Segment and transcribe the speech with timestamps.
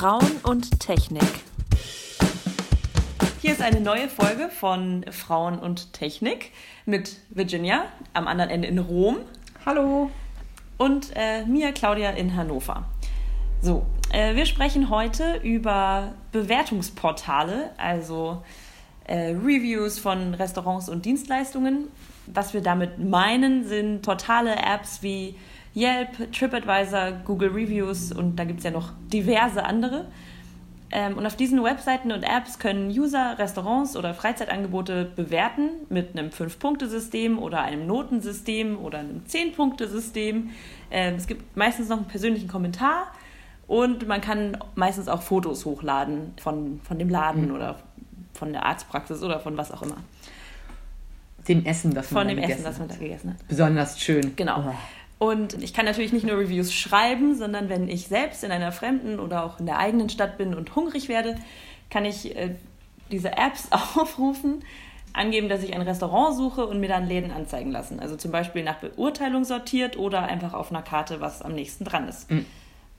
[0.00, 1.28] Frauen und Technik.
[3.42, 6.52] Hier ist eine neue Folge von Frauen und Technik
[6.86, 7.84] mit Virginia
[8.14, 9.18] am anderen Ende in Rom.
[9.66, 10.10] Hallo.
[10.78, 12.86] Und äh, mir, Claudia, in Hannover.
[13.60, 18.42] So, äh, wir sprechen heute über Bewertungsportale, also
[19.04, 21.88] äh, Reviews von Restaurants und Dienstleistungen.
[22.24, 25.34] Was wir damit meinen, sind Portale, Apps wie
[25.74, 30.06] Yelp, TripAdvisor, Google Reviews und da gibt es ja noch diverse andere.
[30.92, 36.30] Ähm, und auf diesen Webseiten und Apps können User Restaurants oder Freizeitangebote bewerten mit einem
[36.30, 40.50] 5-Punkte-System oder einem Notensystem oder einem 10-Punkte-System.
[40.90, 43.12] Ähm, es gibt meistens noch einen persönlichen Kommentar
[43.68, 47.54] und man kann meistens auch Fotos hochladen von, von dem Laden mhm.
[47.54, 47.76] oder
[48.34, 49.98] von der Arztpraxis oder von was auch immer.
[51.46, 53.48] Dem Essen, das man, von dem Essen, das man da gegessen hat.
[53.48, 54.34] Besonders schön.
[54.34, 54.64] Genau.
[54.70, 54.74] Oh.
[55.20, 59.20] Und ich kann natürlich nicht nur Reviews schreiben, sondern wenn ich selbst in einer fremden
[59.20, 61.36] oder auch in der eigenen Stadt bin und hungrig werde,
[61.90, 62.54] kann ich äh,
[63.12, 64.64] diese Apps aufrufen,
[65.12, 68.00] angeben, dass ich ein Restaurant suche und mir dann Läden anzeigen lassen.
[68.00, 72.08] Also zum Beispiel nach Beurteilung sortiert oder einfach auf einer Karte, was am nächsten dran
[72.08, 72.30] ist.
[72.30, 72.46] Mhm.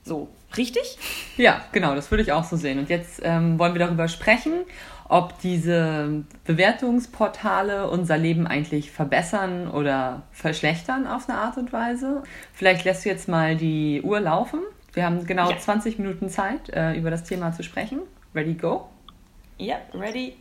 [0.04, 0.98] So, richtig?
[1.36, 2.78] Ja, genau, das würde ich auch so sehen.
[2.78, 4.64] Und jetzt ähm, wollen wir darüber sprechen,
[5.08, 12.22] ob diese Bewertungsportale unser Leben eigentlich verbessern oder verschlechtern auf eine Art und Weise.
[12.52, 14.60] Vielleicht lässt du jetzt mal die Uhr laufen.
[14.92, 15.58] Wir haben genau ja.
[15.58, 18.00] 20 Minuten Zeit, äh, über das Thema zu sprechen.
[18.34, 18.88] Ready, go?
[19.58, 20.34] Ja, ready,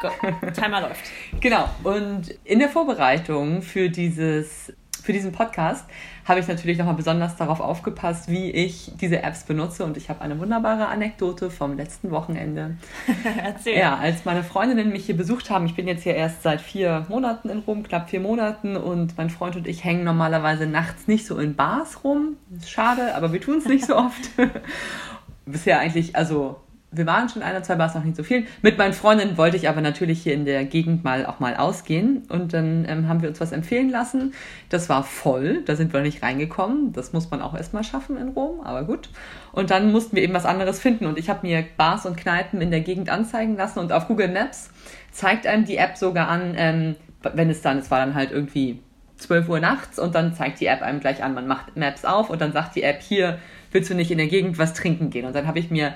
[0.00, 0.08] go.
[0.52, 1.04] Timer läuft.
[1.40, 1.68] Genau.
[1.82, 4.72] Und in der Vorbereitung für dieses
[5.04, 5.84] für diesen Podcast
[6.24, 9.84] habe ich natürlich nochmal besonders darauf aufgepasst, wie ich diese Apps benutze.
[9.84, 12.78] Und ich habe eine wunderbare Anekdote vom letzten Wochenende.
[13.44, 13.78] Erzähl.
[13.78, 17.04] Ja, als meine Freundinnen mich hier besucht haben, ich bin jetzt hier erst seit vier
[17.10, 18.78] Monaten in Rom, knapp vier Monaten.
[18.78, 22.38] Und mein Freund und ich hängen normalerweise nachts nicht so in Bars rum.
[22.56, 24.30] Ist schade, aber wir tun es nicht so oft.
[25.44, 26.56] Bisher eigentlich, also
[26.96, 28.46] wir waren schon ein oder zwei Bars, noch nicht so viel.
[28.62, 32.22] Mit meinen Freundinnen wollte ich aber natürlich hier in der Gegend mal auch mal ausgehen.
[32.28, 34.32] Und dann ähm, haben wir uns was empfehlen lassen.
[34.68, 36.92] Das war voll, da sind wir nicht reingekommen.
[36.92, 39.08] Das muss man auch erstmal schaffen in Rom, aber gut.
[39.52, 41.06] Und dann mussten wir eben was anderes finden.
[41.06, 43.78] Und ich habe mir Bars und Kneipen in der Gegend anzeigen lassen.
[43.78, 44.70] Und auf Google Maps
[45.10, 48.80] zeigt einem die App sogar an, ähm, wenn es dann, es war dann halt irgendwie
[49.16, 52.30] 12 Uhr nachts und dann zeigt die App einem gleich an, man macht Maps auf
[52.30, 53.38] und dann sagt die App, hier
[53.72, 55.24] willst du nicht in der Gegend was trinken gehen.
[55.24, 55.94] Und dann habe ich mir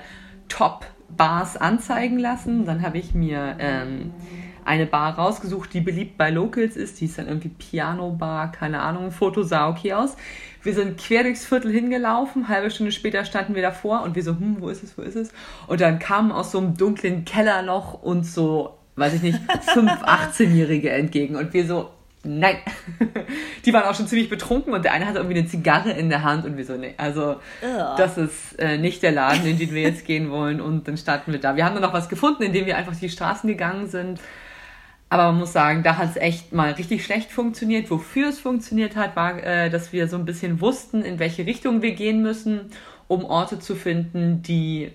[0.49, 2.65] Top-Bars anzeigen lassen.
[2.65, 4.11] Dann habe ich mir ähm,
[4.65, 6.99] eine Bar rausgesucht, die beliebt bei Locals ist.
[6.99, 9.11] Die ist dann irgendwie Piano Bar, keine Ahnung.
[9.11, 10.17] Foto sah okay aus.
[10.61, 12.49] Wir sind quer durchs Viertel hingelaufen.
[12.49, 15.15] Halbe Stunde später standen wir davor und wir so, hm, wo ist es, wo ist
[15.15, 15.31] es?
[15.67, 19.39] Und dann kamen aus so einem dunklen Kellerloch uns so, weiß ich nicht,
[19.73, 21.35] fünf 18-Jährige entgegen.
[21.35, 21.89] Und wir so,
[22.23, 22.57] nein.
[23.65, 26.23] Die waren auch schon ziemlich betrunken und der eine hatte irgendwie eine Zigarre in der
[26.23, 27.95] Hand und wir so, nee, also Ugh.
[27.97, 31.31] das ist äh, nicht der Laden, in den wir jetzt gehen wollen und dann starten
[31.31, 31.55] wir da.
[31.55, 34.19] Wir haben dann noch was gefunden, indem wir einfach die Straßen gegangen sind.
[35.11, 37.89] Aber man muss sagen, da hat es echt mal richtig schlecht funktioniert.
[37.89, 41.81] Wofür es funktioniert hat, war, äh, dass wir so ein bisschen wussten, in welche Richtung
[41.81, 42.71] wir gehen müssen,
[43.07, 44.91] um Orte zu finden, die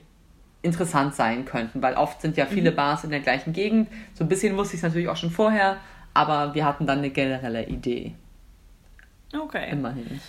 [0.63, 1.83] interessant sein könnten.
[1.83, 2.77] Weil oft sind ja viele mhm.
[2.77, 3.89] Bars in der gleichen Gegend.
[4.15, 5.79] So ein bisschen wusste ich es natürlich auch schon vorher,
[6.15, 8.15] aber wir hatten dann eine generelle Idee.
[9.37, 9.71] Okay.
[9.71, 10.21] Immerhin.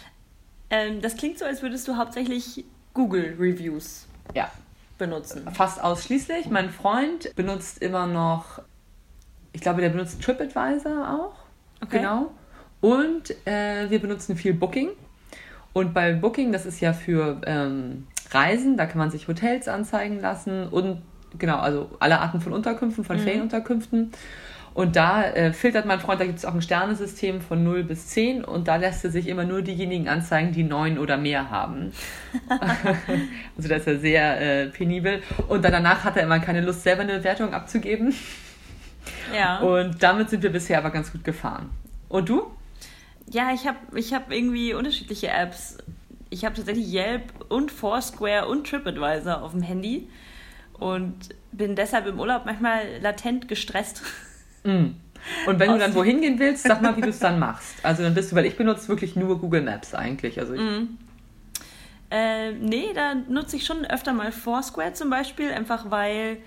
[0.69, 4.49] Ähm, das klingt so, als würdest du hauptsächlich Google Reviews ja.
[4.97, 5.47] benutzen.
[5.51, 6.49] Fast ausschließlich.
[6.49, 8.61] Mein Freund benutzt immer noch,
[9.53, 11.35] ich glaube, der benutzt TripAdvisor auch.
[11.83, 11.99] Okay.
[11.99, 12.31] Genau.
[12.81, 14.89] Und äh, wir benutzen viel Booking.
[15.73, 20.19] Und bei Booking, das ist ja für ähm, Reisen, da kann man sich Hotels anzeigen
[20.19, 21.01] lassen und
[21.37, 23.21] genau, also alle Arten von Unterkünften, von mhm.
[23.21, 24.11] Ferienunterkünften.
[24.75, 28.07] Und da äh, filtert mein Freund, da gibt es auch ein Sternesystem von 0 bis
[28.07, 31.93] 10 und da lässt er sich immer nur diejenigen anzeigen, die 9 oder mehr haben.
[33.55, 35.23] also das ist er sehr äh, penibel.
[35.47, 38.13] Und dann danach hat er immer keine Lust, selber eine Wertung abzugeben.
[39.33, 39.59] Ja.
[39.59, 41.69] Und damit sind wir bisher aber ganz gut gefahren.
[42.09, 42.51] Und du?
[43.31, 45.77] Ja, ich habe ich hab irgendwie unterschiedliche Apps.
[46.29, 50.09] Ich habe tatsächlich Yelp und Foursquare und TripAdvisor auf dem Handy
[50.73, 54.01] und bin deshalb im Urlaub manchmal latent gestresst.
[54.65, 54.95] Mm.
[55.47, 57.83] Und wenn du dann wohin gehen willst, sag mal, wie du es dann machst.
[57.83, 60.39] Also dann bist du, weil ich benutze wirklich nur Google Maps eigentlich.
[60.39, 60.97] Also ich mm.
[62.11, 66.37] äh, nee, da nutze ich schon öfter mal Foursquare zum Beispiel, einfach weil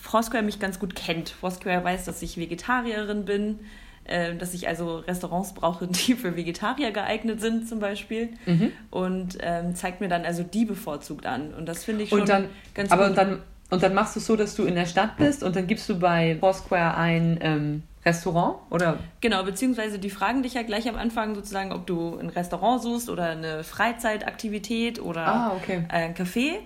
[0.00, 1.30] Foursquare mich ganz gut kennt.
[1.30, 3.60] Foursquare weiß, dass ich Vegetarierin bin,
[4.04, 8.30] äh, dass ich also Restaurants brauche, die für Vegetarier geeignet sind zum Beispiel.
[8.44, 8.72] Mhm.
[8.90, 11.54] Und ähm, zeigt mir dann also die bevorzugt an.
[11.54, 13.18] Und das finde ich schon dann, ganz aber gut.
[13.18, 15.56] Aber dann und dann machst du es so, dass du in der Stadt bist und
[15.56, 18.98] dann gibst du bei Foursquare ein ähm, Restaurant oder?
[19.20, 23.10] Genau, beziehungsweise die fragen dich ja gleich am Anfang sozusagen, ob du ein Restaurant suchst
[23.10, 25.84] oder eine Freizeitaktivität oder ah, okay.
[25.88, 26.58] ein Café.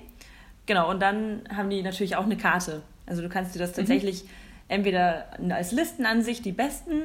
[0.67, 2.83] Genau, und dann haben die natürlich auch eine Karte.
[3.07, 3.77] Also du kannst dir das mhm.
[3.77, 4.29] tatsächlich mhm.
[4.69, 7.05] entweder als Listenansicht die besten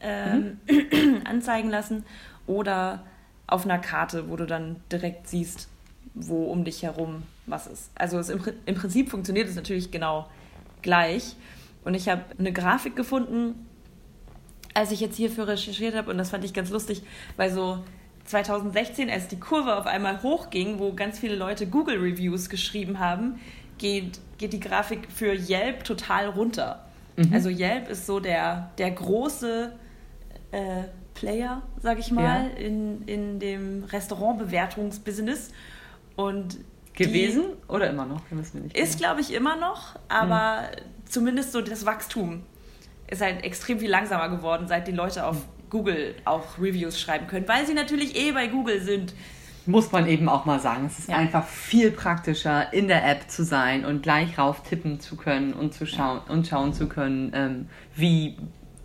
[0.00, 1.20] ähm, mhm.
[1.26, 2.06] anzeigen lassen
[2.46, 3.04] oder
[3.46, 5.68] auf einer Karte, wo du dann direkt siehst,
[6.20, 7.90] wo um dich herum was ist.
[7.94, 10.28] Also es, im, im Prinzip funktioniert es natürlich genau
[10.82, 11.36] gleich.
[11.84, 13.66] Und ich habe eine Grafik gefunden,
[14.74, 17.02] als ich jetzt hierfür recherchiert habe, und das fand ich ganz lustig,
[17.36, 17.82] weil so
[18.24, 23.40] 2016, als die Kurve auf einmal hochging, wo ganz viele Leute Google-Reviews geschrieben haben,
[23.78, 26.84] geht, geht die Grafik für Yelp total runter.
[27.16, 27.32] Mhm.
[27.32, 29.72] Also Yelp ist so der, der große
[30.52, 30.82] äh,
[31.14, 32.56] Player, sag ich mal, ja.
[32.58, 35.50] in, in dem Restaurantbewertungsbusiness.
[36.18, 36.58] Und
[36.94, 38.22] gewesen oder immer noch?
[38.74, 41.08] ist, glaube ich, immer noch, aber mhm.
[41.08, 42.42] zumindest so das Wachstum
[43.08, 45.36] ist halt extrem viel langsamer geworden, seit die Leute auf
[45.70, 49.14] Google auch Reviews schreiben können, weil sie natürlich eh bei Google sind.
[49.64, 50.86] Muss man eben auch mal sagen.
[50.86, 51.18] Es ist ja.
[51.18, 55.74] einfach viel praktischer, in der App zu sein und gleich rauf tippen zu können und
[55.74, 58.36] zu schauen und schauen zu können, ähm, wie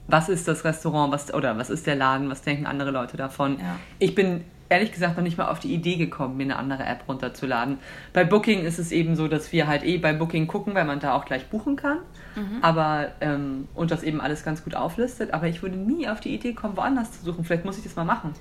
[0.06, 3.58] was ist das Restaurant, was oder was ist der Laden, was denken andere Leute davon.
[3.60, 3.80] Ja.
[3.98, 7.04] Ich bin ehrlich gesagt noch nicht mal auf die Idee gekommen, mir eine andere App
[7.08, 7.78] runterzuladen.
[8.12, 11.00] Bei Booking ist es eben so, dass wir halt eh bei Booking gucken, weil man
[11.00, 12.00] da auch gleich buchen kann.
[12.36, 12.58] Mhm.
[12.62, 15.32] Aber ähm, und das eben alles ganz gut auflistet.
[15.34, 17.46] Aber ich würde nie auf die Idee kommen, woanders zu suchen.
[17.46, 18.34] Vielleicht muss ich das mal machen.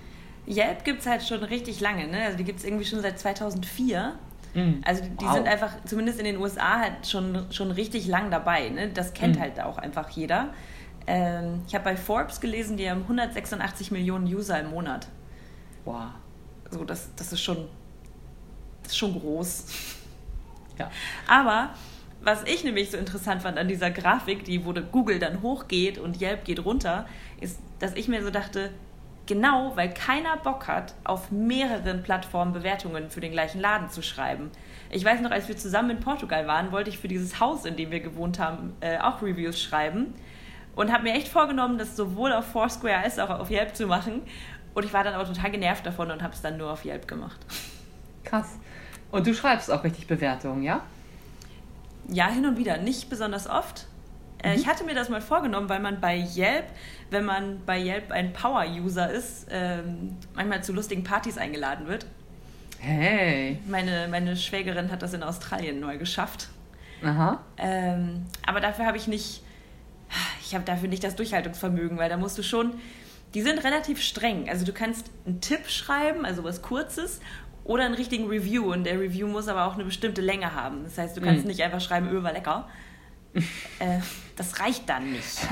[0.49, 2.23] Yelp gibt es halt schon richtig lange, ne?
[2.25, 4.15] Also die gibt es irgendwie schon seit 2004.
[4.55, 4.81] Mhm.
[4.85, 5.35] Also die wow.
[5.35, 8.71] sind einfach, zumindest in den USA, halt schon, schon richtig lang dabei.
[8.71, 8.89] Ne?
[8.89, 9.41] Das kennt mhm.
[9.41, 10.49] halt auch einfach jeder.
[11.07, 15.09] Ähm, ich habe bei Forbes gelesen, die haben 186 Millionen User im Monat.
[15.85, 16.11] Wow.
[16.73, 17.69] So, das, das ist schon,
[18.83, 19.67] das ist schon groß.
[20.79, 20.91] Ja.
[21.29, 21.71] Aber
[22.23, 26.21] was ich nämlich so interessant fand an dieser Grafik, die wo Google dann hochgeht und
[26.21, 27.07] Yelp geht runter,
[27.41, 28.71] ist, dass ich mir so dachte,
[29.27, 34.51] genau, weil keiner Bock hat, auf mehreren Plattformen Bewertungen für den gleichen Laden zu schreiben.
[34.91, 37.77] Ich weiß noch, als wir zusammen in Portugal waren, wollte ich für dieses Haus, in
[37.77, 40.15] dem wir gewohnt haben, äh, auch Reviews schreiben
[40.75, 44.23] und habe mir echt vorgenommen, das sowohl auf Foursquare als auch auf Yelp zu machen.
[44.75, 47.07] Und ich war dann auch total genervt davon und habe es dann nur auf Yelp
[47.07, 47.39] gemacht.
[48.25, 48.59] Krass.
[49.11, 50.83] Und du schreibst auch richtig Bewertungen, ja?
[52.09, 52.79] Ja, hin und wieder.
[52.79, 53.87] Nicht besonders oft.
[54.43, 54.61] Äh, mhm.
[54.61, 56.65] Ich hatte mir das mal vorgenommen, weil man bei Yelp,
[57.11, 62.07] wenn man bei Yelp ein Power-User ist, ähm, manchmal zu lustigen Partys eingeladen wird.
[62.79, 63.59] Hey.
[63.69, 66.49] Meine, meine Schwägerin hat das in Australien neu geschafft.
[67.05, 67.41] Aha.
[67.59, 69.43] Ähm, aber dafür habe ich nicht,
[70.41, 72.73] ich habe dafür nicht das Durchhaltungsvermögen, weil da musst du schon,
[73.35, 74.49] die sind relativ streng.
[74.49, 77.21] Also du kannst einen Tipp schreiben, also was Kurzes,
[77.65, 78.73] oder einen richtigen Review.
[78.73, 80.85] Und der Review muss aber auch eine bestimmte Länge haben.
[80.85, 81.49] Das heißt, du kannst mm.
[81.49, 82.69] nicht einfach schreiben, Öl war lecker.
[83.35, 83.99] äh,
[84.37, 85.39] das reicht dann nicht.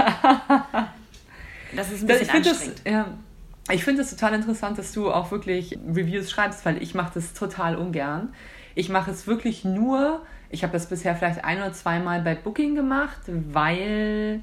[1.72, 2.80] Das ist ein bisschen ich anstrengend.
[2.84, 3.06] Das, ja,
[3.70, 7.32] ich finde es total interessant, dass du auch wirklich Reviews schreibst, weil ich mache das
[7.32, 8.34] total ungern.
[8.74, 12.74] Ich mache es wirklich nur, ich habe das bisher vielleicht ein oder zweimal bei Booking
[12.74, 14.42] gemacht, weil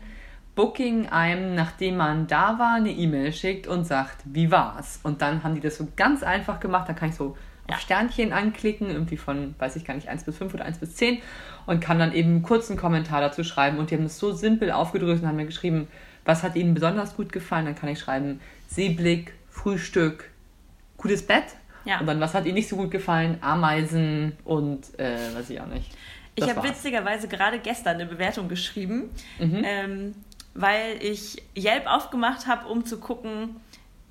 [0.57, 4.99] Booking einem, nachdem man da war, eine E-Mail schickt und sagt, wie war's?
[5.03, 6.89] Und dann haben die das so ganz einfach gemacht.
[6.89, 7.37] Da kann ich so
[7.69, 7.75] ja.
[7.75, 10.95] auf Sternchen anklicken, irgendwie von, weiß ich gar nicht, 1 bis 5 oder 1 bis
[10.95, 11.21] 10
[11.67, 13.77] und kann dann eben einen kurzen Kommentar dazu schreiben.
[13.77, 15.87] Und die haben es so simpel aufgedrückt und haben mir geschrieben,
[16.25, 17.65] was hat ihnen besonders gut gefallen.
[17.65, 20.31] Dann kann ich schreiben, Seeblick, Frühstück,
[20.97, 21.45] gutes Bett.
[21.85, 21.99] Ja.
[21.99, 23.37] Und dann, was hat ihnen nicht so gut gefallen?
[23.41, 25.91] Ameisen und äh, weiß ich auch nicht.
[26.35, 29.11] Das ich habe witzigerweise gerade gestern eine Bewertung geschrieben.
[29.39, 29.61] Mhm.
[29.63, 30.15] Ähm,
[30.57, 33.61] weil ich Yelp aufgemacht habe, um zu gucken,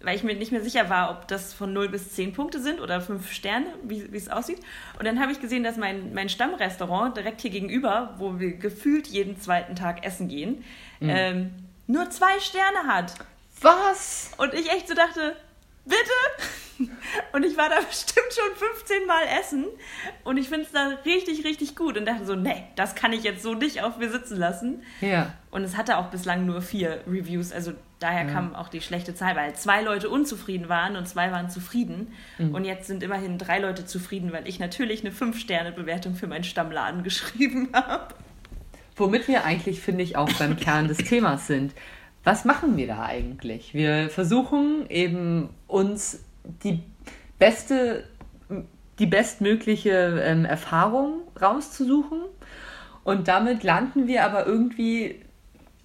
[0.01, 2.81] weil ich mir nicht mehr sicher war, ob das von 0 bis 10 Punkte sind
[2.81, 4.61] oder 5 Sterne, wie, wie es aussieht.
[4.99, 9.09] Und dann habe ich gesehen, dass mein, mein Stammrestaurant direkt hier gegenüber, wo wir gefühlt
[9.09, 10.65] jeden zweiten Tag essen gehen,
[11.01, 11.11] mhm.
[11.11, 11.51] ähm,
[11.89, 13.15] nur zwei Sterne hat.
[13.61, 14.31] Was?
[14.37, 15.35] Und ich echt so dachte,
[15.85, 16.47] bitte?
[17.33, 19.65] Und ich war da bestimmt schon 15 Mal essen
[20.25, 23.23] und ich finde es da richtig, richtig gut und dachte so, nee, das kann ich
[23.23, 24.83] jetzt so nicht auf mir sitzen lassen.
[25.01, 25.33] Ja.
[25.51, 28.33] Und es hatte auch bislang nur vier Reviews, also daher ja.
[28.33, 32.13] kam auch die schlechte Zahl, weil zwei Leute unzufrieden waren und zwei waren zufrieden.
[32.39, 32.55] Mhm.
[32.55, 37.03] Und jetzt sind immerhin drei Leute zufrieden, weil ich natürlich eine 5-Sterne-Bewertung für meinen Stammladen
[37.05, 38.15] geschrieben habe.
[38.97, 41.73] Womit wir eigentlich, finde ich, auch beim Kern des Themas sind
[42.27, 43.73] was machen wir da eigentlich?
[43.73, 46.25] Wir versuchen eben uns
[46.63, 46.83] die
[47.39, 48.05] beste,
[48.99, 52.21] die bestmögliche ähm, Erfahrung rauszusuchen.
[53.05, 55.21] Und damit landen wir aber irgendwie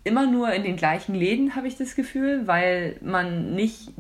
[0.04, 3.92] immer nur in den gleichen Läden, habe ich das Gefühl, weil man nicht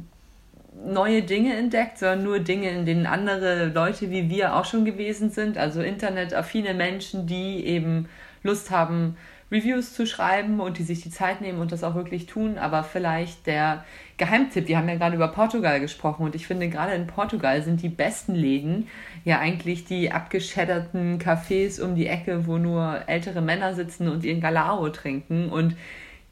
[0.85, 5.29] neue Dinge entdeckt, sondern nur Dinge, in denen andere Leute wie wir auch schon gewesen
[5.29, 8.09] sind, also internetaffine Menschen, die eben
[8.41, 9.17] Lust haben,
[9.51, 12.57] Reviews zu schreiben und die sich die Zeit nehmen und das auch wirklich tun.
[12.57, 13.83] Aber vielleicht der
[14.17, 17.81] Geheimtipp, wir haben ja gerade über Portugal gesprochen und ich finde, gerade in Portugal sind
[17.81, 18.87] die besten Läden
[19.25, 24.39] ja eigentlich die abgeschätterten Cafés um die Ecke, wo nur ältere Männer sitzen und ihren
[24.39, 25.75] Galao trinken und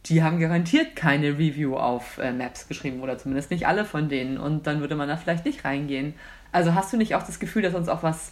[0.05, 4.37] die haben garantiert keine Review auf äh, Maps geschrieben oder zumindest nicht alle von denen
[4.37, 6.13] und dann würde man da vielleicht nicht reingehen.
[6.51, 8.31] Also hast du nicht auch das Gefühl, dass uns auch was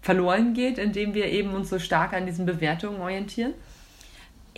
[0.00, 3.52] verloren geht, indem wir eben uns so stark an diesen Bewertungen orientieren?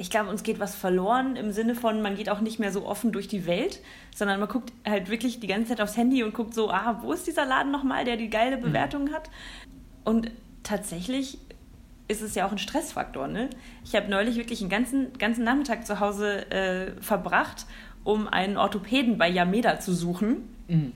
[0.01, 2.87] Ich glaube, uns geht was verloren im Sinne von, man geht auch nicht mehr so
[2.87, 3.81] offen durch die Welt,
[4.15, 7.13] sondern man guckt halt wirklich die ganze Zeit aufs Handy und guckt so, ah, wo
[7.13, 8.63] ist dieser Laden nochmal, der die geile mhm.
[8.63, 9.31] Bewertung hat?
[10.05, 10.31] Und
[10.63, 11.39] tatsächlich
[12.09, 13.29] ist es ja auch ein Stressfaktor.
[13.29, 13.51] Ne?
[13.85, 17.67] Ich habe neulich wirklich einen ganzen, ganzen Nachmittag zu Hause äh, verbracht,
[18.03, 20.49] um einen Orthopäden bei Yameda zu suchen.
[20.67, 20.93] Mhm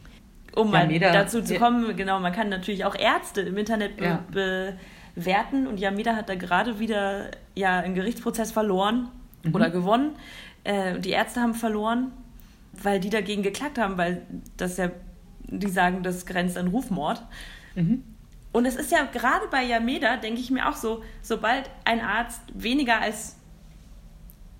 [0.57, 4.73] um mal dazu zu kommen, genau, man kann natürlich auch Ärzte im Internet be ja.
[5.15, 9.09] Bewerten und Yameda hat da gerade wieder ja einen Gerichtsprozess verloren
[9.43, 9.55] mhm.
[9.55, 10.17] oder gewonnen.
[10.65, 12.13] Äh, die Ärzte haben verloren,
[12.73, 14.23] weil die dagegen geklagt haben, weil
[14.57, 14.91] das ja,
[15.47, 17.23] die sagen, das grenzt an Rufmord.
[17.75, 18.03] Mhm.
[18.53, 22.41] Und es ist ja gerade bei Yameda, denke ich mir auch so, sobald ein Arzt
[22.55, 23.37] weniger als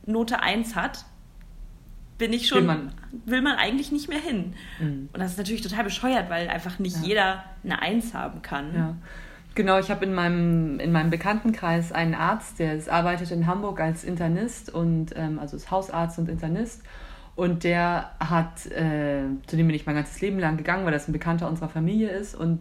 [0.05, 1.05] Note 1 hat,
[2.19, 2.93] bin ich schon, will man,
[3.25, 4.55] will man eigentlich nicht mehr hin.
[4.81, 5.09] Mhm.
[5.13, 7.03] Und das ist natürlich total bescheuert, weil einfach nicht ja.
[7.03, 8.75] jeder eine Eins haben kann.
[8.75, 8.97] Ja.
[9.55, 13.81] Genau, ich habe in meinem, in meinem Bekanntenkreis einen Arzt, der ist, arbeitet in Hamburg
[13.81, 16.83] als Internist und ähm, also ist Hausarzt und Internist.
[17.37, 21.09] Und der hat, äh, zu dem bin ich mein ganzes Leben lang gegangen, weil das
[21.09, 22.35] ein Bekannter unserer Familie ist.
[22.35, 22.61] Und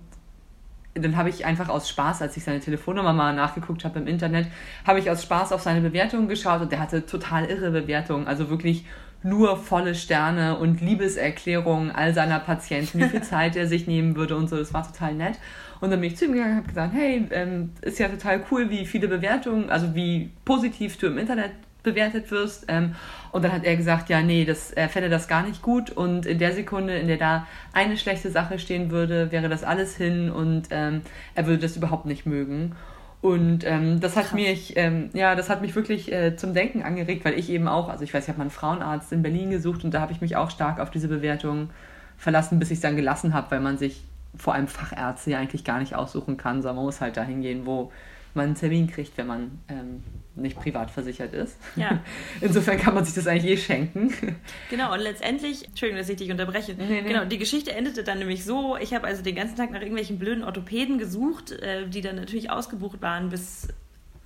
[0.96, 4.48] dann habe ich einfach aus Spaß, als ich seine Telefonnummer mal nachgeguckt habe im Internet,
[4.86, 8.28] habe ich aus Spaß auf seine Bewertungen geschaut und der hatte total irre Bewertungen.
[8.28, 8.86] Also wirklich
[9.24, 14.36] nur volle Sterne und Liebeserklärungen all seiner Patienten, wie viel Zeit er sich nehmen würde
[14.36, 14.58] und so.
[14.58, 15.40] Das war total nett.
[15.84, 18.42] Und dann bin ich zu ihm gegangen und habe gesagt, hey, ähm, ist ja total
[18.50, 21.52] cool, wie viele Bewertungen, also wie positiv du im Internet
[21.84, 22.68] bewertet wirst.
[22.70, 22.96] Ähm,
[23.34, 25.90] und dann hat er gesagt, ja, nee, das, er fände das gar nicht gut.
[25.90, 29.98] Und in der Sekunde, in der da eine schlechte Sache stehen würde, wäre das alles
[29.98, 31.02] hin und ähm,
[31.36, 32.78] er würde das überhaupt nicht mögen.
[33.20, 37.26] Und ähm, das hat mich, ähm, ja, das hat mich wirklich äh, zum Denken angeregt,
[37.26, 39.84] weil ich eben auch, also ich weiß, ich habe mal einen Frauenarzt in Berlin gesucht
[39.84, 41.72] und da habe ich mich auch stark auf diese Bewertung
[42.16, 44.02] verlassen, bis ich es dann gelassen habe, weil man sich
[44.36, 47.66] vor allem Fachärzte ja eigentlich gar nicht aussuchen kann, sondern man muss halt dahin gehen,
[47.66, 47.92] wo
[48.34, 50.04] man einen Termin kriegt, wenn man ähm,
[50.36, 51.58] nicht privat versichert ist.
[51.76, 52.00] Ja.
[52.42, 54.14] Insofern kann man sich das eigentlich eh schenken.
[54.70, 57.02] Genau, und letztendlich, Entschuldigung, dass ich dich unterbreche, nee, nee.
[57.04, 60.18] genau, die Geschichte endete dann nämlich so, ich habe also den ganzen Tag nach irgendwelchen
[60.18, 63.68] blöden Orthopäden gesucht, äh, die dann natürlich ausgebucht waren bis,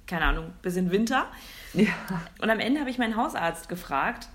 [0.05, 1.27] keine Ahnung, bis in Winter.
[1.73, 1.89] Ja.
[2.41, 4.29] Und am Ende habe ich meinen Hausarzt gefragt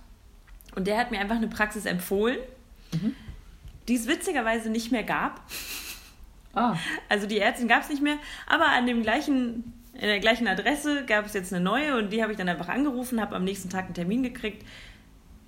[0.74, 2.38] und der hat mir einfach eine Praxis empfohlen,
[2.92, 3.14] mhm.
[3.88, 5.40] Die es witzigerweise nicht mehr gab.
[6.54, 6.76] Ah.
[7.08, 11.04] Also die Ärztin gab es nicht mehr, aber an dem gleichen in der gleichen Adresse
[11.04, 13.68] gab es jetzt eine neue und die habe ich dann einfach angerufen, habe am nächsten
[13.68, 14.64] Tag einen Termin gekriegt.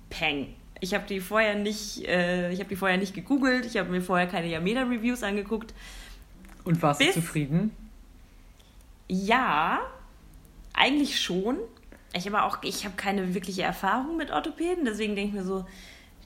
[0.09, 0.53] Peng.
[0.81, 4.01] Ich habe die vorher nicht, äh, ich habe die vorher nicht gegoogelt, ich habe mir
[4.01, 5.73] vorher keine Yameda-Reviews angeguckt.
[6.63, 7.71] Und warst Bis, du zufrieden?
[9.07, 9.79] Ja,
[10.73, 11.57] eigentlich schon.
[12.13, 15.65] Ich habe auch, ich habe keine wirkliche Erfahrung mit Orthopäden, deswegen denke ich mir so,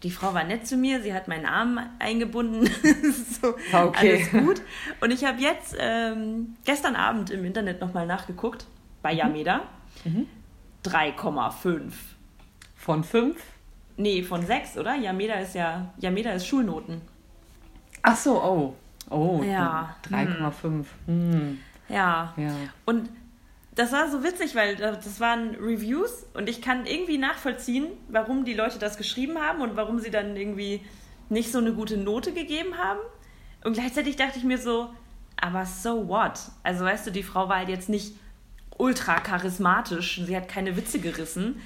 [0.03, 2.65] die Frau war nett zu mir, sie hat meinen Arm eingebunden.
[3.41, 4.29] so, okay.
[4.32, 4.62] Alles gut.
[5.01, 8.65] Und ich habe jetzt ähm, gestern Abend im Internet nochmal nachgeguckt
[9.01, 9.20] bei mhm.
[9.20, 9.62] Yameda.
[10.06, 10.27] Mhm.
[10.86, 11.91] 3,5.
[12.75, 13.36] Von 5?
[13.98, 14.96] Nee, von 6, oder?
[14.96, 17.01] Yameda ist ja, Yameda ist Schulnoten.
[18.01, 18.75] Ach so, oh.
[19.10, 19.96] Oh, ja.
[20.10, 20.86] 3,5.
[21.08, 21.60] Hm.
[21.89, 22.34] Ja.
[22.38, 22.53] ja.
[22.86, 23.10] Und
[23.76, 28.54] das war so witzig, weil das waren Reviews und ich kann irgendwie nachvollziehen, warum die
[28.54, 30.82] Leute das geschrieben haben und warum sie dann irgendwie
[31.30, 33.00] nicht so eine gute Note gegeben haben.
[33.64, 34.90] Und gleichzeitig dachte ich mir so,
[35.38, 36.40] aber so what?
[36.64, 38.14] Also weißt du, die Frau war halt jetzt nicht
[38.78, 41.62] ultra charismatisch, sie hat keine Witze gerissen.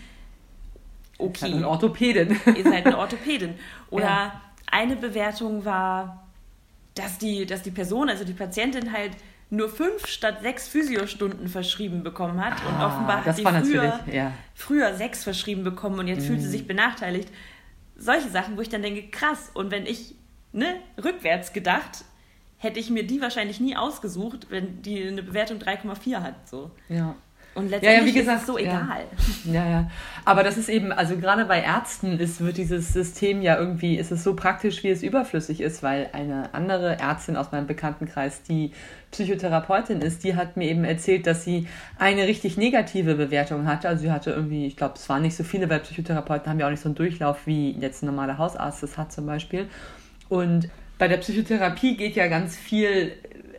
[1.18, 1.34] Okay.
[1.34, 2.40] Ist halt eine Orthopädin.
[2.58, 3.56] Ihr seid eine Orthopädin.
[3.90, 4.42] Oder ja.
[4.70, 6.28] eine Bewertung war,
[6.96, 9.12] dass die, dass die Person, also die Patientin halt
[9.54, 12.54] nur fünf statt sechs Physiostunden verschrieben bekommen hat.
[12.66, 14.32] Und ah, offenbar hat sie früher, ja.
[14.56, 16.28] früher sechs verschrieben bekommen und jetzt mm.
[16.28, 16.52] fühlt sie mhm.
[16.52, 17.30] sich benachteiligt.
[17.96, 19.52] Solche Sachen, wo ich dann denke, krass.
[19.54, 20.16] Und wenn ich,
[20.54, 22.04] ne, rückwärts gedacht,
[22.58, 26.50] hätte ich mir die wahrscheinlich nie ausgesucht, wenn die eine Bewertung 3,4 hat.
[26.50, 26.72] So.
[26.90, 27.16] Ja.
[27.56, 29.04] Und letztendlich ja, ja, wie gesagt, ist es so egal.
[29.46, 29.92] Ja, ja.
[30.26, 34.12] Aber das ist eben, also gerade bei Ärzten ist, wird dieses System ja irgendwie, ist
[34.12, 38.72] es so praktisch, wie es überflüssig ist, weil eine andere Ärztin aus meinem Bekanntenkreis, die
[39.12, 41.68] Psychotherapeutin ist, die hat mir eben erzählt, dass sie
[42.00, 43.88] eine richtig negative Bewertung hatte.
[43.88, 46.66] Also sie hatte irgendwie, ich glaube, es waren nicht so viele, weil Psychotherapeuten haben ja
[46.66, 49.68] auch nicht so einen Durchlauf, wie jetzt ein normaler Hausarzt das hat zum Beispiel.
[50.28, 53.12] Und bei der Psychotherapie geht ja ganz viel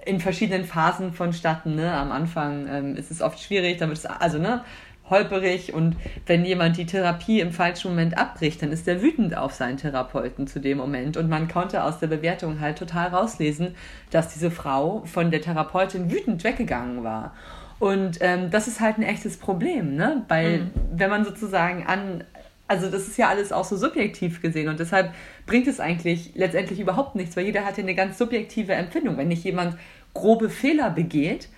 [0.05, 1.75] in verschiedenen Phasen vonstatten.
[1.75, 1.93] Ne?
[1.93, 4.63] Am Anfang ähm, ist es oft schwierig, dann wird es, also ne,
[5.11, 5.97] holperig und
[6.27, 10.47] wenn jemand die Therapie im falschen Moment abbricht, dann ist er wütend auf seinen Therapeuten
[10.47, 13.75] zu dem Moment und man konnte aus der Bewertung halt total rauslesen,
[14.11, 17.35] dass diese Frau von der Therapeutin wütend weggegangen war.
[17.79, 20.25] Und ähm, das ist halt ein echtes Problem, ne?
[20.29, 20.71] Weil mhm.
[20.93, 22.25] wenn man sozusagen an,
[22.67, 25.13] also das ist ja alles auch so subjektiv gesehen und deshalb
[25.45, 29.19] bringt es eigentlich letztendlich überhaupt nichts, weil jeder hat ja eine ganz subjektive Empfindung.
[29.19, 29.77] Wenn nicht jemand
[30.15, 31.49] grobe Fehler begeht,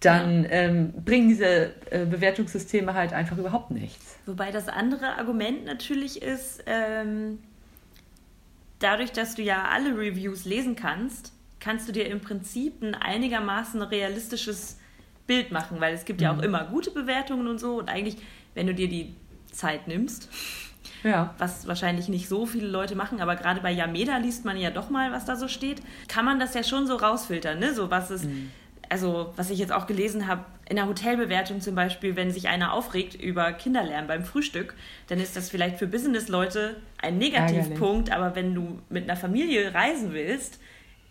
[0.00, 0.50] dann ja.
[0.50, 4.16] ähm, bringen diese äh, Bewertungssysteme halt einfach überhaupt nichts.
[4.26, 7.38] Wobei das andere Argument natürlich ist, ähm,
[8.78, 13.82] dadurch, dass du ja alle Reviews lesen kannst, kannst du dir im Prinzip ein einigermaßen
[13.82, 14.78] realistisches
[15.26, 16.24] Bild machen, weil es gibt mhm.
[16.24, 16.44] ja auch mhm.
[16.44, 18.16] immer gute Bewertungen und so und eigentlich,
[18.54, 19.14] wenn du dir die
[19.50, 20.28] Zeit nimmst,
[21.02, 21.34] ja.
[21.38, 24.90] was wahrscheinlich nicht so viele Leute machen, aber gerade bei Yameda liest man ja doch
[24.90, 27.74] mal, was da so steht, kann man das ja schon so rausfiltern, ne?
[27.74, 28.50] So was ist mhm
[28.88, 32.72] also was ich jetzt auch gelesen habe, in der Hotelbewertung zum Beispiel, wenn sich einer
[32.72, 34.74] aufregt über Kinderlärm beim Frühstück,
[35.08, 40.12] dann ist das vielleicht für Business-Leute ein Negativpunkt, aber wenn du mit einer Familie reisen
[40.12, 40.60] willst,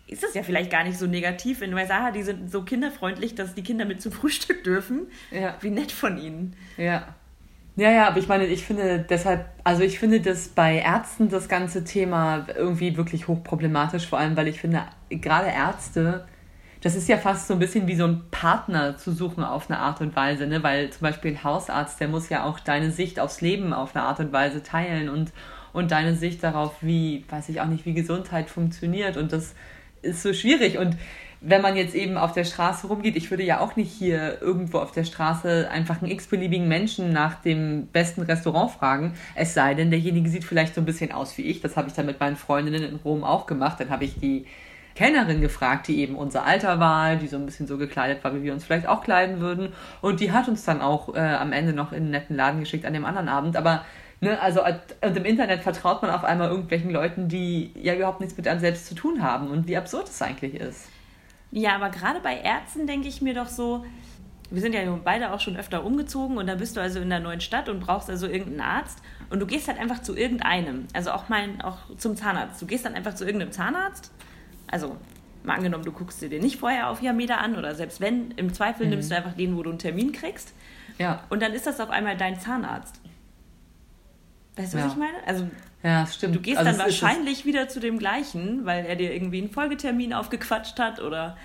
[0.06, 3.34] ist das ja vielleicht gar nicht so negativ, wenn du weißt, die sind so kinderfreundlich,
[3.34, 5.08] dass die Kinder mit zum Frühstück dürfen.
[5.30, 5.56] Ja.
[5.60, 6.56] Wie nett von ihnen.
[6.78, 7.14] Ja.
[7.78, 11.48] Ja, ja, aber ich meine, ich finde deshalb, also ich finde das bei Ärzten das
[11.48, 16.26] ganze Thema irgendwie wirklich hochproblematisch, vor allem, weil ich finde, gerade Ärzte,
[16.80, 19.78] das ist ja fast so ein bisschen wie so ein Partner zu suchen auf eine
[19.78, 20.60] Art und Weise, ne?
[20.64, 24.04] weil zum Beispiel ein Hausarzt, der muss ja auch deine Sicht aufs Leben auf eine
[24.06, 25.32] Art und Weise teilen und,
[25.72, 29.54] und deine Sicht darauf, wie, weiß ich auch nicht, wie Gesundheit funktioniert und das
[30.02, 30.96] ist so schwierig und
[31.40, 34.78] wenn man jetzt eben auf der Straße rumgeht, ich würde ja auch nicht hier irgendwo
[34.78, 39.90] auf der Straße einfach einen x-beliebigen Menschen nach dem besten Restaurant fragen, es sei denn,
[39.90, 41.60] derjenige sieht vielleicht so ein bisschen aus wie ich.
[41.60, 43.78] Das habe ich dann mit meinen Freundinnen in Rom auch gemacht.
[43.78, 44.46] Dann habe ich die
[44.96, 48.42] Kellnerin gefragt, die eben unser Alter war, die so ein bisschen so gekleidet war, wie
[48.42, 49.72] wir uns vielleicht auch kleiden würden.
[50.00, 52.84] Und die hat uns dann auch äh, am Ende noch in einen netten Laden geschickt
[52.84, 53.56] an dem anderen Abend.
[53.56, 53.84] Aber
[54.20, 58.36] ne, also und im Internet vertraut man auf einmal irgendwelchen Leuten, die ja überhaupt nichts
[58.36, 60.88] mit einem selbst zu tun haben und wie absurd es eigentlich ist.
[61.50, 63.84] Ja, aber gerade bei Ärzten denke ich mir doch so,
[64.50, 67.20] wir sind ja beide auch schon öfter umgezogen und da bist du also in der
[67.20, 68.98] neuen Stadt und brauchst also irgendeinen Arzt
[69.30, 72.60] und du gehst halt einfach zu irgendeinem, also auch mein, auch zum Zahnarzt.
[72.60, 74.10] Du gehst dann einfach zu irgendeinem Zahnarzt
[74.70, 74.96] also
[75.42, 78.52] mal angenommen, du guckst dir den nicht vorher auf Yameda an oder selbst wenn, im
[78.52, 78.90] Zweifel mhm.
[78.90, 80.54] nimmst du einfach den, wo du einen Termin kriegst.
[80.98, 81.24] Ja.
[81.28, 83.00] Und dann ist das auf einmal dein Zahnarzt.
[84.56, 84.90] Weißt du, was ja.
[84.90, 85.16] ich meine?
[85.26, 85.48] Also,
[85.82, 86.34] ja, stimmt.
[86.34, 90.12] Du gehst also dann wahrscheinlich wieder zu dem gleichen, weil er dir irgendwie einen Folgetermin
[90.12, 91.36] aufgequatscht hat oder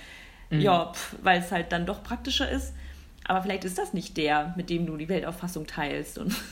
[0.50, 0.62] mhm.
[0.62, 0.91] ja,
[1.22, 2.74] weil es halt dann doch praktischer ist.
[3.26, 6.36] Aber vielleicht ist das nicht der, mit dem du die Weltauffassung teilst und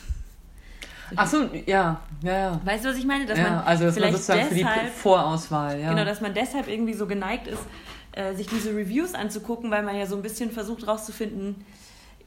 [1.15, 2.61] Ach so, ja, ja, ja.
[2.63, 3.25] Weißt du, was ich meine?
[3.25, 5.89] Dass ja, man also dass vielleicht man sozusagen deshalb, für die Vorauswahl, ja.
[5.89, 7.61] Genau, dass man deshalb irgendwie so geneigt ist,
[8.13, 11.65] äh, sich diese Reviews anzugucken, weil man ja so ein bisschen versucht rauszufinden,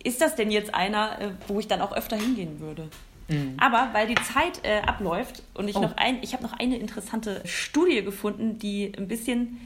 [0.03, 2.89] ist das denn jetzt einer, äh, wo ich dann auch öfter hingehen würde?
[3.29, 3.57] Mhm.
[3.59, 5.81] Aber weil die Zeit äh, abläuft und ich oh.
[5.81, 9.61] noch ein, ich habe noch eine interessante Studie gefunden, die ein bisschen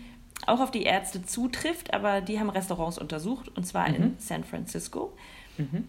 [0.46, 3.94] auch auf die Ärzte zutrifft, aber die haben Restaurants untersucht und zwar mhm.
[3.94, 5.12] in San Francisco.
[5.56, 5.88] Mhm.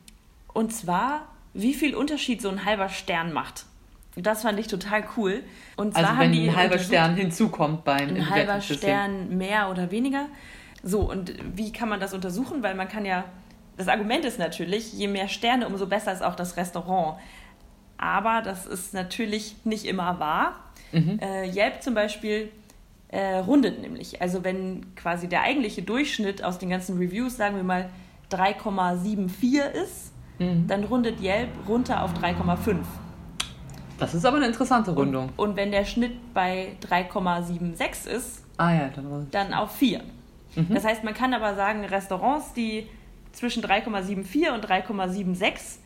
[0.54, 3.66] Und zwar wie viel Unterschied so ein halber Stern macht.
[4.16, 5.44] Das fand ich total cool.
[5.76, 10.28] Und zwar also wenn ein halber Stern hinzukommt beim Ein halber Stern mehr oder weniger.
[10.84, 12.64] So, und wie kann man das untersuchen?
[12.64, 13.26] Weil man kann ja,
[13.78, 17.18] das Argument ist natürlich, je mehr Sterne, umso besser ist auch das Restaurant.
[18.00, 20.56] Aber das ist natürlich nicht immer wahr.
[20.94, 21.20] Mhm.
[21.20, 22.50] Äh, Yelp zum Beispiel
[23.10, 24.22] äh, rundet nämlich.
[24.22, 27.90] Also wenn quasi der eigentliche Durchschnitt aus den ganzen Reviews, sagen wir mal,
[28.32, 30.66] 3,74 ist, mhm.
[30.68, 32.78] dann rundet Yelp runter auf 3,5.
[33.98, 35.32] Das ist aber eine interessante Rundung.
[35.36, 40.02] Und, und wenn der Schnitt bei 3,76 ist, ah, ja, dann, dann auf 4.
[40.56, 40.74] Mhm.
[40.74, 42.88] Das heißt, man kann aber sagen, Restaurants, die
[43.34, 45.80] zwischen 3,74 und 3,76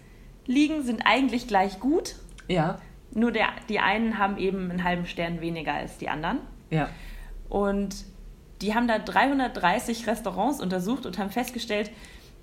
[0.45, 2.15] liegen, sind eigentlich gleich gut.
[2.47, 2.79] Ja.
[3.11, 6.39] Nur der, die einen haben eben einen halben Stern weniger als die anderen.
[6.69, 6.89] Ja.
[7.49, 7.95] Und
[8.61, 11.91] die haben da 330 Restaurants untersucht und haben festgestellt,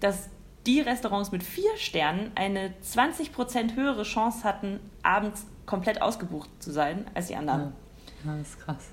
[0.01, 0.29] dass
[0.67, 7.07] die Restaurants mit vier Sternen eine 20% höhere Chance hatten, abends komplett ausgebucht zu sein
[7.15, 7.73] als die anderen.
[8.25, 8.91] Ja, das ist krass.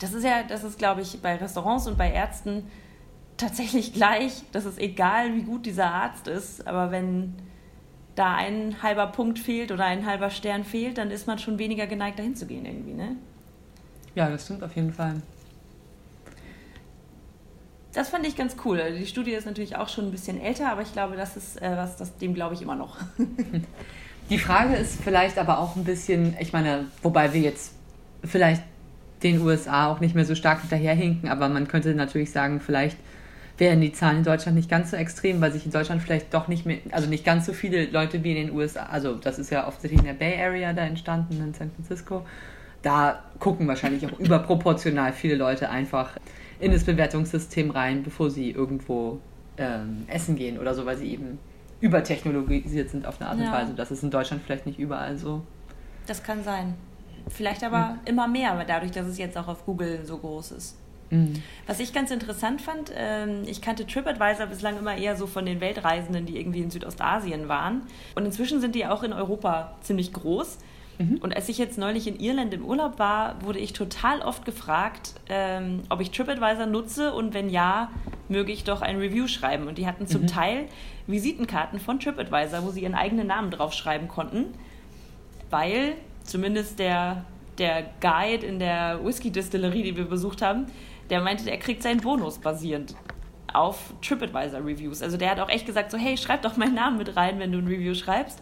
[0.00, 2.70] Das ist ja, das ist, glaube ich, bei Restaurants und bei Ärzten
[3.36, 4.42] tatsächlich gleich.
[4.52, 7.34] Das ist egal, wie gut dieser Arzt ist, aber wenn
[8.14, 11.86] da ein halber Punkt fehlt oder ein halber Stern fehlt, dann ist man schon weniger
[11.86, 13.16] geneigt, dahin zu gehen irgendwie, ne?
[14.14, 15.16] Ja, das stimmt auf jeden Fall
[17.92, 18.80] das fand ich ganz cool.
[18.98, 21.76] Die Studie ist natürlich auch schon ein bisschen älter, aber ich glaube, das ist äh,
[21.76, 22.98] was, das, dem glaube ich immer noch.
[24.30, 27.72] Die Frage ist vielleicht aber auch ein bisschen, ich meine, wobei wir jetzt
[28.22, 28.62] vielleicht
[29.24, 32.96] den USA auch nicht mehr so stark hinterherhinken, aber man könnte natürlich sagen, vielleicht
[33.60, 36.48] wären die Zahlen in Deutschland nicht ganz so extrem, weil sich in Deutschland vielleicht doch
[36.48, 39.50] nicht mehr, also nicht ganz so viele Leute wie in den USA, also das ist
[39.50, 42.24] ja offensichtlich in der Bay Area da entstanden, in San Francisco,
[42.82, 46.16] da gucken wahrscheinlich auch überproportional viele Leute einfach
[46.58, 49.20] in das Bewertungssystem rein, bevor sie irgendwo
[49.58, 51.38] ähm, essen gehen oder so, weil sie eben
[51.80, 53.74] übertechnologisiert sind auf eine Art und Weise.
[53.74, 55.42] Das ist in Deutschland vielleicht nicht überall so.
[56.06, 56.74] Das kann sein.
[57.28, 57.98] Vielleicht aber hm.
[58.06, 60.76] immer mehr, dadurch, dass es jetzt auch auf Google so groß ist.
[61.10, 61.42] Mhm.
[61.66, 65.60] Was ich ganz interessant fand, ähm, ich kannte TripAdvisor bislang immer eher so von den
[65.60, 67.82] Weltreisenden, die irgendwie in Südostasien waren.
[68.14, 70.58] Und inzwischen sind die auch in Europa ziemlich groß.
[70.98, 71.18] Mhm.
[71.22, 75.14] Und als ich jetzt neulich in Irland im Urlaub war, wurde ich total oft gefragt,
[75.28, 77.90] ähm, ob ich TripAdvisor nutze und wenn ja,
[78.28, 79.66] möge ich doch ein Review schreiben.
[79.66, 80.26] Und die hatten zum mhm.
[80.28, 80.66] Teil
[81.06, 84.46] Visitenkarten von TripAdvisor, wo sie ihren eigenen Namen draufschreiben konnten,
[85.48, 87.24] weil zumindest der,
[87.58, 90.66] der Guide in der Whisky-Distillerie, die wir besucht haben,
[91.10, 92.94] der meinte, er kriegt seinen Bonus basierend
[93.52, 95.02] auf TripAdvisor-Reviews.
[95.02, 97.52] Also der hat auch echt gesagt, so hey, schreib doch meinen Namen mit rein, wenn
[97.52, 98.40] du ein Review schreibst,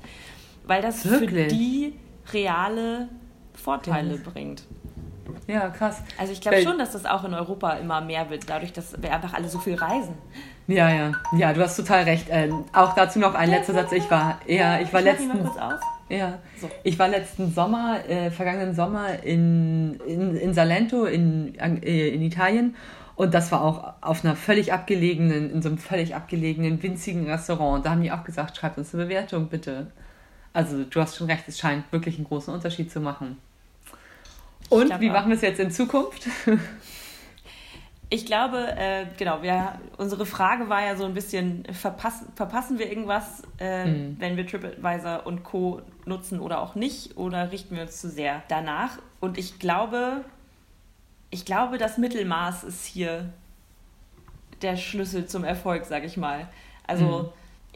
[0.67, 1.49] weil das Wirklich?
[1.49, 1.95] für die
[2.33, 3.09] reale
[3.55, 4.21] Vorteile ja.
[4.23, 4.65] bringt.
[5.47, 6.03] Ja, krass.
[6.19, 9.13] Also ich glaube schon, dass das auch in Europa immer mehr wird, dadurch, dass wir
[9.13, 10.15] einfach alle so viel reisen.
[10.67, 11.13] Ja, ja.
[11.37, 12.29] Ja, du hast total recht.
[12.29, 13.93] Äh, auch dazu noch ein letzter Satz.
[13.93, 15.29] Ich war, ja, ich war ich letzten.
[15.29, 15.81] Mal kurz auf.
[16.11, 16.71] Ja, so.
[16.85, 22.75] ich war letzten Sommer, äh, vergangenen Sommer in, in, in Salento in, äh, in Italien
[23.19, 27.85] und das war auch auf einer völlig abgelegenen, in so einem völlig abgelegenen, winzigen Restaurant.
[27.85, 29.89] Da haben die auch gesagt, schreibt uns eine Bewertung bitte.
[30.53, 33.37] Also du hast schon recht, es scheint wirklich einen großen Unterschied zu machen.
[34.69, 36.27] Und wie machen wir es jetzt in Zukunft?
[38.11, 42.89] Ich glaube, äh, genau, wir, unsere Frage war ja so ein bisschen, verpassen, verpassen wir
[42.89, 44.17] irgendwas, äh, mhm.
[44.19, 45.83] wenn wir TripAdvisor und Co.
[46.07, 47.19] nutzen oder auch nicht?
[47.19, 48.99] Oder richten wir uns zu sehr danach?
[49.21, 50.25] Und ich glaube,
[51.29, 53.29] ich glaube, das Mittelmaß ist hier
[54.63, 56.49] der Schlüssel zum Erfolg, sage ich mal.
[56.87, 57.29] Also mhm.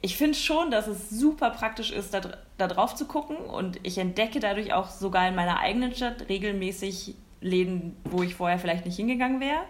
[0.03, 2.21] Ich finde schon, dass es super praktisch ist, da,
[2.59, 3.37] da drauf zu gucken.
[3.37, 8.59] Und ich entdecke dadurch auch sogar in meiner eigenen Stadt regelmäßig Läden, wo ich vorher
[8.59, 9.63] vielleicht nicht hingegangen wäre.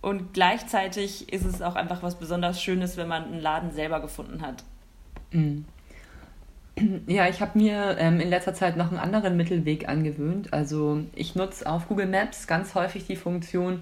[0.00, 4.40] Und gleichzeitig ist es auch einfach was besonders Schönes, wenn man einen Laden selber gefunden
[4.42, 4.64] hat.
[5.32, 5.64] Mhm.
[7.06, 10.52] Ja, ich habe mir ähm, in letzter Zeit noch einen anderen Mittelweg angewöhnt.
[10.52, 13.80] Also ich nutze auf Google Maps ganz häufig die Funktion,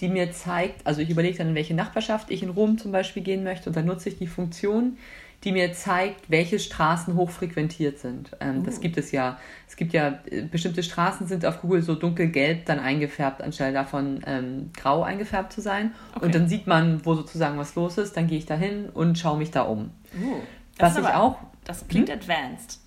[0.00, 3.22] die mir zeigt, also ich überlege dann, in welche Nachbarschaft ich in Rom zum Beispiel
[3.22, 4.96] gehen möchte und dann nutze ich die Funktion,
[5.44, 8.36] die mir zeigt, welche Straßen hochfrequentiert sind.
[8.40, 8.62] Ähm, uh.
[8.64, 9.38] Das gibt es ja.
[9.68, 14.20] Es gibt ja, äh, bestimmte Straßen sind auf Google so dunkelgelb dann eingefärbt, anstelle davon
[14.26, 15.92] ähm, grau eingefärbt zu sein.
[16.14, 16.26] Okay.
[16.26, 18.16] Und dann sieht man, wo sozusagen was los ist.
[18.16, 19.90] Dann gehe ich da hin und schaue mich da um.
[20.20, 20.40] Uh.
[20.78, 21.38] Was ich auch.
[21.64, 22.18] Das klingt hm?
[22.18, 22.80] advanced.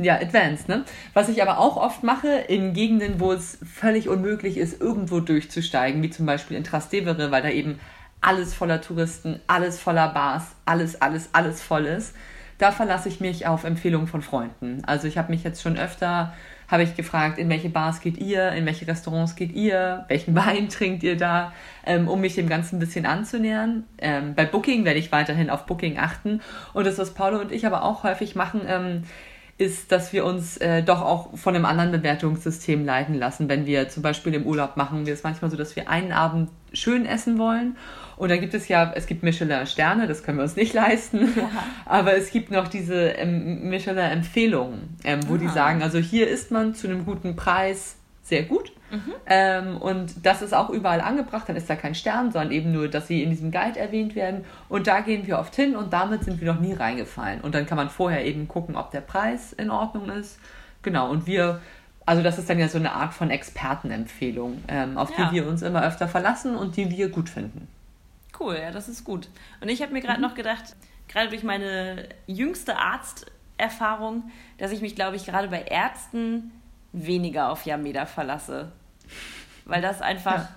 [0.00, 0.84] Ja, advanced, ne?
[1.12, 6.00] Was ich aber auch oft mache, in Gegenden, wo es völlig unmöglich ist, irgendwo durchzusteigen,
[6.02, 7.80] wie zum Beispiel in Trastevere, weil da eben
[8.20, 12.14] alles voller Touristen, alles voller Bars, alles, alles, alles voll ist.
[12.58, 14.82] Da verlasse ich mich auf Empfehlungen von Freunden.
[14.84, 16.32] Also ich habe mich jetzt schon öfter,
[16.68, 20.68] habe ich gefragt, in welche Bars geht ihr, in welche Restaurants geht ihr, welchen Wein
[20.68, 21.52] trinkt ihr da,
[21.86, 23.84] ähm, um mich dem Ganzen ein bisschen anzunähern.
[23.98, 26.40] Ähm, bei Booking werde ich weiterhin auf Booking achten.
[26.72, 29.02] Und das, was Paulo und ich aber auch häufig machen, ähm,
[29.58, 33.48] ist, dass wir uns äh, doch auch von einem anderen Bewertungssystem leiten lassen.
[33.48, 36.50] Wenn wir zum Beispiel im Urlaub machen, wir es manchmal so, dass wir einen Abend
[36.72, 37.76] schön essen wollen
[38.16, 41.50] und dann gibt es ja, es gibt Michelin-Sterne, das können wir uns nicht leisten, ja.
[41.86, 45.40] aber es gibt noch diese ähm, Michelin-Empfehlungen, ähm, wo Aha.
[45.40, 47.97] die sagen, also hier isst man zu einem guten Preis
[48.28, 48.72] sehr gut.
[48.90, 49.12] Mhm.
[49.26, 52.88] Ähm, und das ist auch überall angebracht, dann ist da kein Stern, sondern eben nur,
[52.88, 54.44] dass sie in diesem Guide erwähnt werden.
[54.68, 57.40] Und da gehen wir oft hin und damit sind wir noch nie reingefallen.
[57.42, 60.38] Und dann kann man vorher eben gucken, ob der Preis in Ordnung ist.
[60.82, 61.60] Genau, und wir
[62.08, 65.28] also das ist dann ja so eine Art von Expertenempfehlung, ähm, auf ja.
[65.28, 67.68] die wir uns immer öfter verlassen und die wir gut finden.
[68.40, 69.28] Cool, ja, das ist gut.
[69.60, 70.26] Und ich habe mir gerade mhm.
[70.26, 70.74] noch gedacht,
[71.06, 76.50] gerade durch meine jüngste Arzterfahrung, dass ich mich, glaube ich, gerade bei Ärzten
[77.06, 78.72] weniger auf Yameda verlasse.
[79.64, 80.36] Weil das einfach.
[80.36, 80.48] Ja.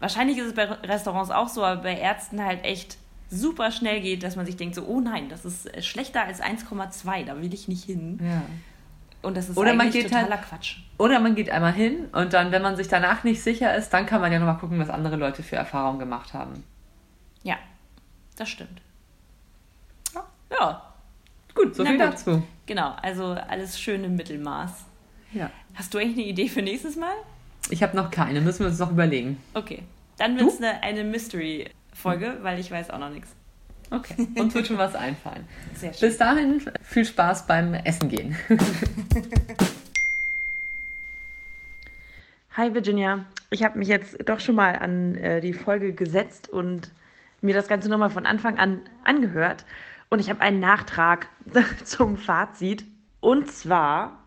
[0.00, 2.98] Wahrscheinlich ist es bei Restaurants auch so, aber bei Ärzten halt echt
[3.30, 7.24] super schnell geht, dass man sich denkt, so, oh nein, das ist schlechter als 1,2,
[7.24, 8.18] da will ich nicht hin.
[8.22, 8.42] Ja.
[9.22, 10.76] Und das ist oder man geht totaler halt, Quatsch.
[10.98, 14.04] Oder man geht einmal hin und dann, wenn man sich danach nicht sicher ist, dann
[14.04, 16.62] kann man ja nochmal gucken, was andere Leute für Erfahrungen gemacht haben.
[17.42, 17.56] Ja,
[18.36, 18.82] das stimmt.
[20.50, 20.82] Ja.
[21.54, 22.06] Gut, so Na viel gut.
[22.06, 22.42] dazu.
[22.66, 24.84] Genau, also alles schön im Mittelmaß.
[25.34, 25.50] Ja.
[25.74, 27.12] Hast du eigentlich eine Idee für nächstes Mal?
[27.68, 29.38] Ich habe noch keine, müssen wir uns noch überlegen.
[29.54, 29.82] Okay,
[30.16, 33.34] dann wird es eine, eine Mystery-Folge, weil ich weiß auch noch nichts.
[33.90, 35.46] Okay, uns wird schon was einfallen.
[35.74, 36.08] Sehr schön.
[36.08, 38.36] Bis dahin viel Spaß beim Essen gehen.
[42.56, 46.92] Hi Virginia, ich habe mich jetzt doch schon mal an äh, die Folge gesetzt und
[47.40, 49.64] mir das Ganze nochmal von Anfang an angehört
[50.08, 51.26] und ich habe einen Nachtrag
[51.84, 52.84] zum Fazit.
[53.20, 54.23] Und zwar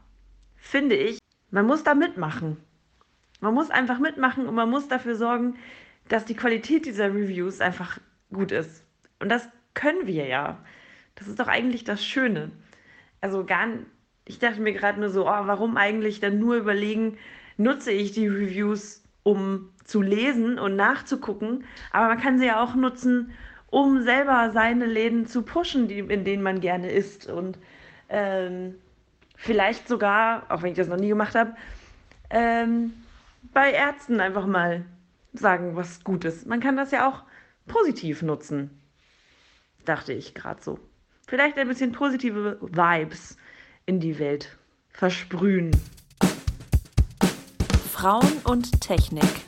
[0.68, 1.20] finde ich,
[1.52, 2.58] man muss da mitmachen.
[3.40, 5.58] Man muss einfach mitmachen und man muss dafür sorgen,
[6.10, 8.00] dass die Qualität dieser Reviews einfach
[8.32, 8.84] gut ist.
[9.20, 10.58] Und das können wir ja.
[11.16, 12.52] Das ist doch eigentlich das Schöne.
[13.22, 13.68] Also gar
[14.28, 17.18] ich dachte mir gerade nur so, oh, warum eigentlich dann nur überlegen,
[17.56, 22.76] nutze ich die Reviews, um zu lesen und nachzugucken, aber man kann sie ja auch
[22.76, 23.32] nutzen,
[23.70, 27.58] um selber seine Läden zu pushen, die, in denen man gerne isst und
[28.10, 28.76] ähm,
[29.38, 31.56] vielleicht sogar, auch wenn ich das noch nie gemacht habe,
[32.30, 32.94] ähm,
[33.54, 34.84] bei Ärzten einfach mal
[35.32, 36.46] sagen, was gut ist.
[36.46, 37.24] Man kann das ja auch
[37.68, 38.82] positiv nutzen,
[39.86, 40.80] dachte ich gerade so.
[41.28, 43.38] Vielleicht ein bisschen positive Vibes
[43.86, 44.58] in die Welt
[44.90, 45.72] versprühen.
[47.92, 49.47] Frauen und Technik.